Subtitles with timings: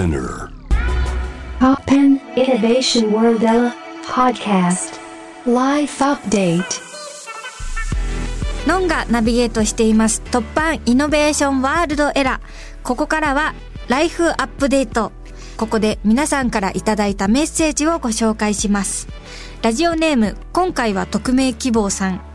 [0.00, 0.48] Spinner.
[1.58, 3.44] Poppen Innovation World
[4.06, 4.98] Podcast
[5.44, 6.64] Life Update
[8.66, 12.82] ノンがナビゲートしています突破イノベーションワールドエラー。
[12.82, 13.52] ここからは
[13.88, 15.12] ライフアップデート。
[15.58, 19.06] ここで皆さんからいただいたメッセージをご紹介します。
[19.60, 22.29] ラジオネーム、今回は匿名希望さん。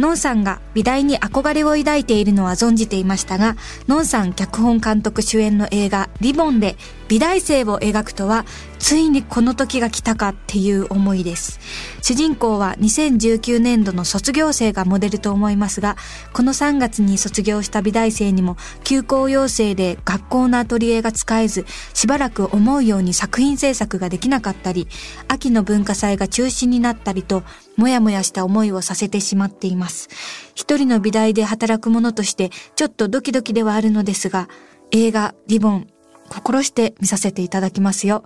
[0.00, 3.56] ノンさんが美大に憧れを抱いているのは存じていましたが、
[3.86, 6.76] ノンさん脚本監督主演の映画リボンで
[7.08, 8.46] 美大生を描くとは、
[8.80, 11.60] ついにこの時が来たかっていう思いです。
[12.02, 15.96] 主人公は2019年度の卒業生がモデルと思いますが、
[16.32, 24.88] この3月に卒業した美大生にも休校要請で学校のアトリエが使えず、しばらく思うように作品制作ができなかったり、
[25.28, 27.42] 秋の文化祭が中止になったりと、
[27.76, 30.08] もやもやした思いをさせてしまっています。
[30.54, 34.48] 一人の美大で働く者として、ちょっとドキドキではあるのですが、
[34.90, 35.86] 映画、リボン、
[36.30, 38.24] 心して見させていただきますよ。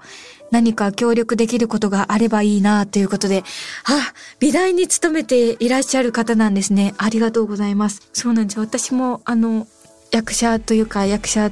[0.52, 3.42] 何か協力できることがあればいいなということで、
[3.84, 6.94] あ、美大に勤めていらっしゃる方なんですね。
[6.98, 8.08] ありがとうございます。
[8.12, 8.62] そうなんですよ。
[8.62, 9.66] 私も、あの、
[10.12, 11.50] 役者というか役者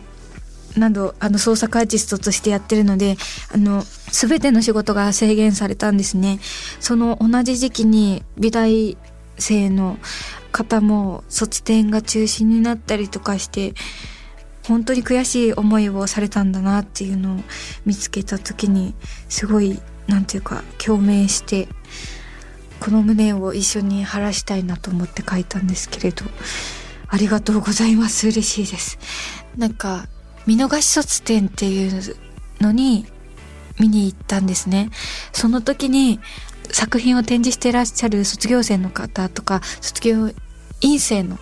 [0.76, 3.16] など、あの、創作アーティストとしてやってるので、
[3.52, 6.38] あの、すべての仕事が制限されたんですね。
[6.80, 8.96] その同じ時期に美大
[9.38, 9.98] 生の
[10.52, 13.74] 方も卒展が中止になったりとかして、
[14.66, 17.40] 本当に悔しい思いをされたんだなっていうのを
[17.84, 18.94] 見つけた時に
[19.28, 21.68] すごいなんていうか共鳴して
[22.80, 26.24] この胸を一緒に晴らしたいなと思って書いたんですけれど
[27.08, 28.26] ありがとうございます。
[28.28, 28.98] 嬉しいです。
[29.56, 30.06] なんか
[30.46, 32.16] 見逃し卒展っていう
[32.60, 33.06] のに
[33.78, 34.88] 見に行ったんですね。
[35.32, 36.20] その時に
[36.70, 40.30] 作品を展示していらっしゃる卒業生の方とか卒業
[40.80, 41.38] 院生の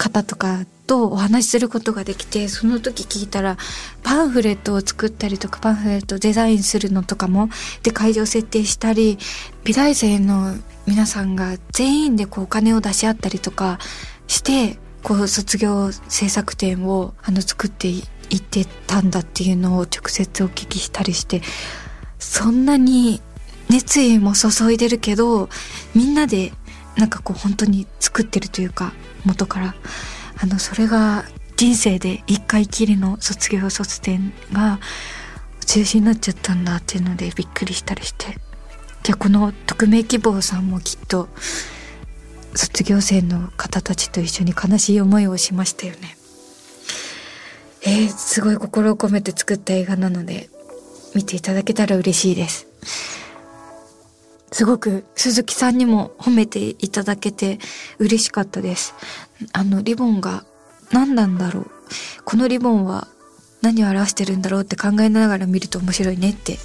[0.00, 3.58] 方とかとお話しすることができてその時聞いたら
[4.02, 7.50] パンフレットを作ったりとかパンフレットデザインするのとかも
[7.82, 9.18] で会場設定したり
[9.62, 10.54] 美大生の
[10.86, 13.78] 皆さんが全員でこうお金を出し合ったりとか
[14.26, 18.00] してこう卒業制作展をあの作ってい
[18.36, 21.42] ってたんだっていうのを直接お聞きしたりして
[22.18, 23.20] そんなに
[23.68, 25.50] 熱意も注いでるけど
[25.94, 26.52] みんなで
[26.96, 28.92] なんかこう本当に作ってるというか
[29.24, 29.74] 元から
[30.42, 31.24] あのそれが
[31.56, 34.80] 人生で一回きりの卒業卒展が
[35.66, 38.38] 中止になっちゃったんだっていうのでびっくりしたりして。
[39.02, 41.28] じゃこの匿名希望さんもきっと
[42.54, 46.16] 卒業生の方たちと一緒に悲しい思いをしましたよね。
[47.82, 50.50] えー、すごい心を込めて作った映画なので
[51.14, 52.66] 見ていただけたら嬉しいです。
[54.52, 57.58] すごく鈴木さんにも褒めていただけて
[57.98, 58.94] 嬉しかったです。
[59.52, 60.44] あのリボンが
[60.92, 61.70] 何なんだろう。
[62.24, 63.08] このリボンは
[63.62, 66.58] 何を表してるんだろうって考えながら見ると面白いねって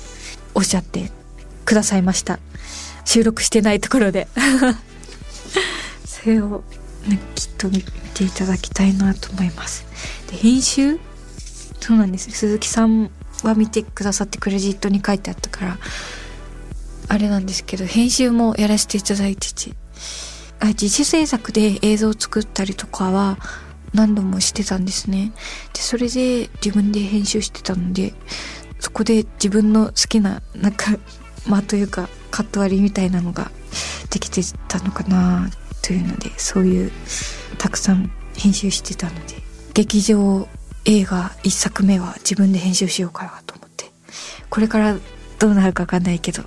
[0.53, 1.12] おっしゃって
[1.66, 2.40] くださいました。
[3.06, 4.28] 収録してないところで。
[6.06, 6.63] それを、
[7.07, 9.85] ね、きっと見ていただきたいなと思います。
[10.31, 11.00] で、編集？
[11.79, 12.31] そうなんです。
[12.31, 13.12] 鈴木さん
[13.44, 15.78] は見てくださってクレジットに書いてあったから、
[17.15, 19.71] あれなんですけど、編集もやらせていただいてて、
[20.59, 23.37] あ自主制作で映像を作ったりとかは
[23.93, 25.31] 何度もしてたんですね。
[25.73, 28.13] で、それで自分で編集してたので、
[28.79, 30.97] そこで自分の好きな、なんか、
[31.47, 33.49] 間というか、カット割りみたいなのが
[34.09, 35.49] できてたのかな
[35.81, 36.91] というので、そういう、
[37.57, 39.41] たくさん編集してたので、
[39.73, 40.49] 劇場
[40.83, 43.85] 映画一作目は自分で編集しようかなと思って、
[44.49, 44.97] これから
[45.39, 46.43] どうなるかわかんないけど、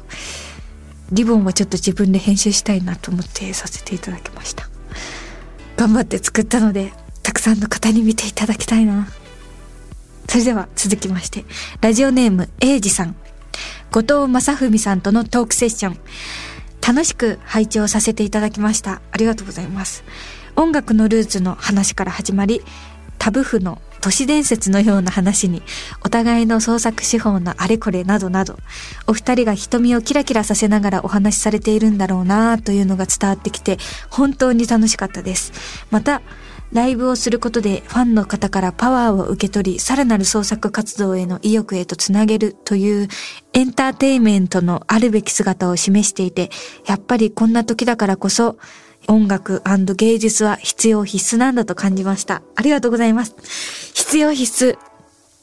[1.10, 4.68] リボンはちょっと自分で編集したいなと思ってさせていただきました。
[5.76, 6.92] 頑張って作ったので、
[7.22, 9.08] たくさんの方に見ていただきたいな。
[10.28, 11.44] それでは続きまして、
[11.80, 13.16] ラジオネーム、エイジさん。
[13.90, 15.98] 後藤正文さんとのトークセッション。
[16.86, 19.00] 楽しく拝聴させていただきました。
[19.12, 20.04] ありがとうございます。
[20.56, 22.62] 音楽のルーツの話から始まり、
[23.18, 25.62] タブ譜の都市伝説のような話に、
[26.04, 28.56] お互いの創作手法のあれこれなどなど、
[29.06, 33.78] お二人が瞳をキラキラさせながらお話しされているんだろうなというのが伝わってきて、
[34.10, 35.52] 本当に楽しかったです。
[35.90, 36.22] また、
[36.72, 43.08] ライブをすることでファンの方からパワーを受け取り、さらなる創作活動への意欲へとつなげるという
[43.54, 46.50] エンターテイメントのあるべき姿を示していて、
[46.86, 48.58] やっぱりこんな時だからこそ、
[49.06, 49.62] 音楽
[49.96, 52.42] 芸術は必要必須なんだと感じました。
[52.56, 53.34] ありがとうございます。
[53.94, 54.78] 必要必須。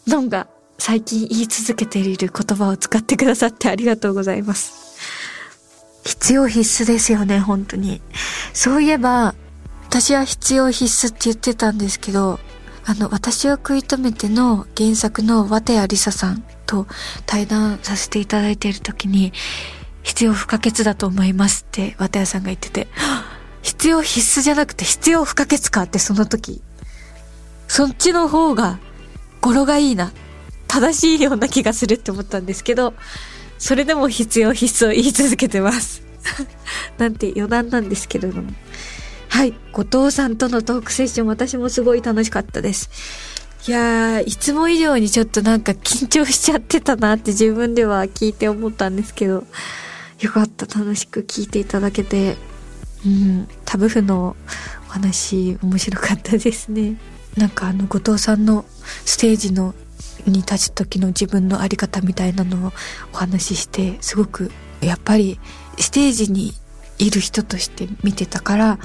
[0.08, 5.00] ノンが最近言い続けている言葉を使ってくださってありがとうございます。
[6.04, 8.02] 必要必須ですよね、本当に。
[8.54, 9.34] そういえば、
[9.96, 12.38] 私は必要必須って言ってたんですけど、
[12.84, 16.86] あの、私は食い止めての原作の綿谷りささんと
[17.26, 19.32] 対談させていただいている時に、
[20.04, 22.90] 必要不可欠だと思いますって綿谷さんが言ってて、
[23.64, 26.62] 必要必須じゃなくて必要不可欠かってその時、
[27.70, 28.80] そっちの方が
[29.40, 30.12] 語呂がいいな。
[30.68, 32.96] 正しいような気がするって思ったんですけど、
[33.58, 36.02] それでも必要必須を言い続けてます。
[37.00, 38.52] なんて余談なんですけれども。
[39.36, 39.54] はい。
[39.74, 42.90] 後藤さんとのトークセッション、私もすごい楽しかったです。
[43.68, 49.44] いやー、いつも以上にちょっとなんか緊張しちゃってたなって自分では聞いて思ったんですけど、
[50.22, 50.68] よかった。
[50.68, 52.38] 楽しく聞いていただけて。
[53.06, 53.50] うん。
[53.66, 54.38] タブフの
[54.88, 56.96] お話、面白かったですね。
[57.36, 58.64] なんかあの、後藤さんの
[59.04, 59.76] ステージの
[60.26, 62.74] に立つ時の自分の在り方みたいなのを
[63.12, 64.50] お話しして、すごく
[64.80, 65.42] やっぱり
[65.78, 66.54] ステージに
[67.00, 68.80] いる人として見てたから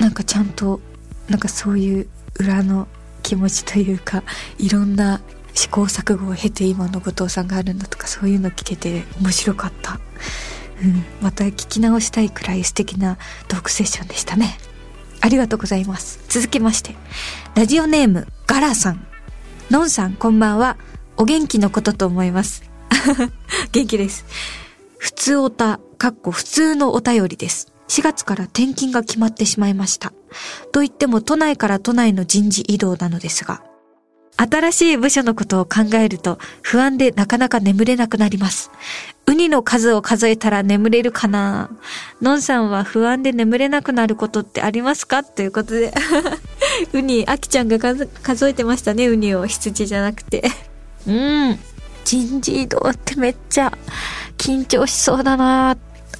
[0.00, 0.80] なんかちゃんと
[1.28, 2.08] なんかそういう
[2.38, 2.88] 裏の
[3.22, 4.24] 気持ちというか
[4.58, 5.20] いろんな
[5.54, 10.00] 試行錯誤を経て今の後藤さんがあるんだとかそういうの聞けて面白かった、
[10.82, 13.18] うん、また聞き直したいくらい素敵な
[13.48, 14.58] トークセッションでしたね。
[15.22, 16.18] ありがとうございます。
[16.28, 16.96] 続きまして
[17.54, 19.06] ラジオネームガラさん。
[19.70, 20.78] のんさんこんばんは。
[21.18, 22.62] お元気のことと思います。
[23.72, 24.24] 元気です。
[24.96, 27.72] 普通おた、かっこ普通のお便りです。
[27.90, 30.12] 4月から転勤が決まってしまいました。
[30.70, 33.64] と言っても都内から都内の人事異動なのですが、
[34.36, 38.70] 新しい部署のことを考えると不安でなかなか眠れなくなります。
[39.26, 41.68] ウニの数を数えたら眠れるかな？
[42.22, 45.24] のんさんは不安で眠れなくなることってありますか？
[45.24, 45.92] ということで
[46.94, 50.48] ウニ、あきちゃんが数えてましたね、ウニを羊じゃなくて
[51.08, 51.58] うん。
[52.04, 53.72] 人事異動ってめっちゃ
[54.38, 55.76] 緊張しそうだな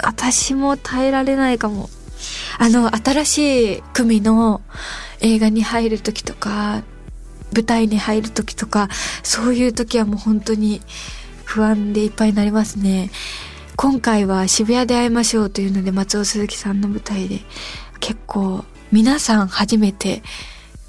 [0.07, 1.89] 私も耐えられないかも。
[2.59, 4.61] あの、新しい組の
[5.21, 6.83] 映画に入る時とか、
[7.55, 8.89] 舞台に入る時とか、
[9.23, 10.81] そういう時はもう本当に
[11.45, 13.11] 不安でいっぱいになりますね。
[13.77, 17.41] 今回は渋谷で会いましょうというので松尾鈴木さんの舞台で
[17.99, 20.23] 結構皆さん初めて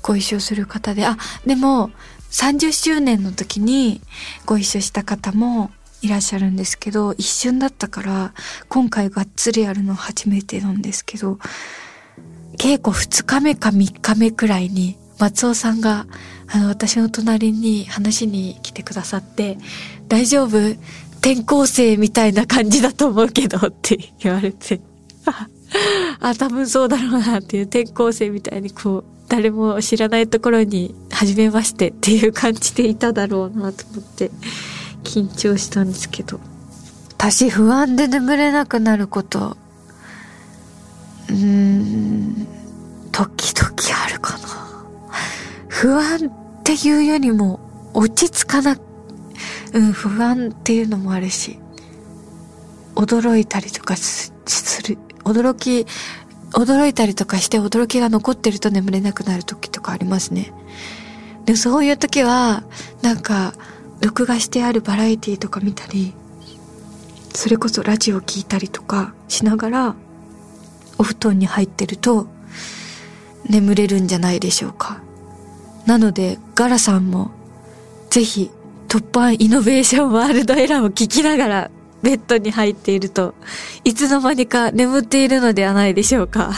[0.02, 1.92] ご一緒する方で、あ、でも
[2.31, 4.02] 30周年の時に
[4.46, 8.33] ご一緒した方もいらっしゃるんですけど、一瞬だったから、
[8.69, 11.39] 今回がっつりやるの初めてなんですけど、
[12.57, 16.07] 稽古2日目か3日目くらいに、松尾さんが、
[16.48, 19.57] あの、私の隣に話に来てくださって、
[20.07, 20.75] 大丈夫？
[21.21, 24.81] 転校生みたいな感じだと思うけどって言われて、
[26.19, 34.31] あ、多分そうだろうなっていう転校生みたいにこう、誰も知らないところに、初めましてっていう感じでいただろうなと思って、
[35.03, 36.39] 緊張したんですけど。
[37.18, 39.57] 私不安で眠れなくなること。
[41.30, 42.48] うん。
[43.12, 43.74] 時々
[44.06, 44.48] あるかな。
[45.68, 47.59] 不安っていうよりも
[47.94, 48.77] 落ち着かな
[49.74, 51.59] うん不安っていうのもあるし
[52.95, 54.33] 驚いたりとかす
[54.88, 54.98] る。
[55.24, 55.86] 驚き
[56.51, 60.53] 驚いたりとかして驚きが残ってると眠れなくなる時とかありますね。
[61.45, 62.63] でそういう時は
[63.01, 63.53] なんか
[64.01, 66.13] 録画してあるバラエティとか見たり
[67.33, 69.95] それこそラジオ聞いたりとかしながら
[70.98, 72.27] お布団に入ってると
[73.50, 75.01] 眠れるんじゃないでしょうか。
[75.86, 77.31] なのでガラさんも
[78.09, 78.51] ぜひ
[78.88, 81.72] 突破イノベーションワールドエラーを聞きながら
[82.03, 83.34] ベッドに入っていると
[83.84, 86.51] いつの間にか眠っているのではないでしょうか。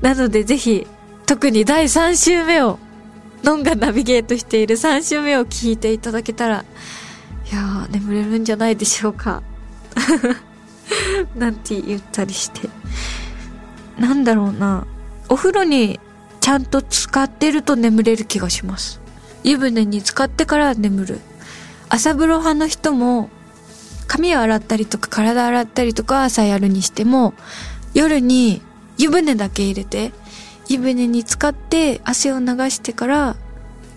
[0.00, 0.86] なのでぜひ
[1.26, 2.78] 特に第3週目を
[3.46, 6.64] ノンがナビゲートしている3週目を聞いていただけたら、
[7.52, 9.40] いやー、眠れるんじゃないでしょうか。
[11.36, 12.68] なんて言ったりして。
[14.00, 14.84] なんだろうな。
[15.28, 16.00] お風呂に
[16.40, 19.00] ちゃんと使ってると眠れる気がします。
[19.44, 21.20] 湯船に使ってから眠る。
[21.88, 23.30] 朝風呂派の人も、
[24.08, 27.32] 髪を洗ったりとか体洗ったりとか朝やるにしても、
[27.94, 28.60] 夜に
[28.98, 30.12] 湯船だけ入れて、
[30.68, 33.36] 湯船に浸かって汗を流してから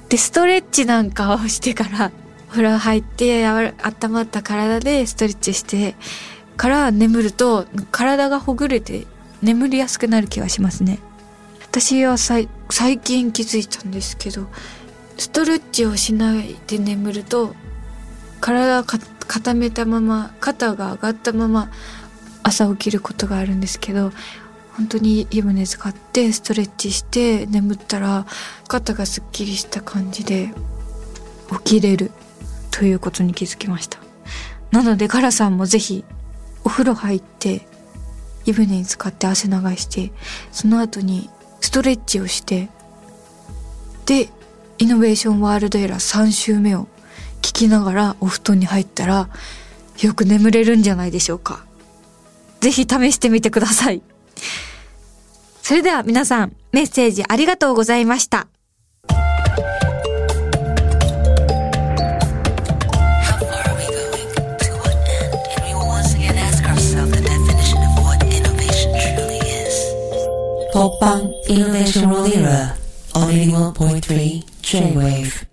[0.10, 2.12] でストレッチなんかをしてから
[2.50, 3.74] お風呂入って温
[4.10, 5.96] まった体でストレッチして
[6.58, 9.06] から眠ると体がほぐれて
[9.42, 11.00] 眠りやすくなる気がしますね。
[11.72, 12.48] 私は最
[13.00, 14.48] 近気づいたんですけど
[15.18, 17.54] ストレッチをしないで眠ると
[18.42, 21.70] 体を固めたまま肩が上がったまま
[22.42, 24.12] 朝起きることがあるんですけど
[24.80, 28.26] 本当に湯船使ってストレッチして眠ったら
[28.70, 30.52] 肩がすっきりした感じで
[31.66, 32.12] 起きれる
[32.72, 34.00] ということに気づきました。
[34.72, 36.06] なのでガラさんもぜひ
[36.64, 37.68] お風呂入って
[38.46, 40.14] 湯船に浸かって汗流して
[40.54, 42.70] その後にストレッチをして
[44.06, 44.30] で
[44.78, 46.88] イノベーションワールドエラー3週目を
[47.42, 49.28] 聞きながらお布団に入ったら
[50.02, 51.66] よく眠れるんじゃないでしょうか。
[52.62, 54.02] ぜひ試してみてください。
[55.70, 58.48] それでは皆さんメッセージありがとうございました
[59.08, 59.18] How
[63.38, 64.58] far are we going?
[64.58, 65.30] To what end?
[65.54, 69.76] And we will once again ask ourselves the definition of what innovation truly is.
[70.74, 72.74] Popang Innovation World Era
[73.14, 75.49] on 81.3 J-Wave.